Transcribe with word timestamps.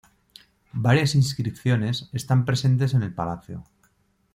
Varias 0.73 1.13
inscripciones 1.13 2.09
están 2.11 2.43
presentes 2.43 2.95
en 2.95 3.03
el 3.03 3.13
palacio. 3.13 3.63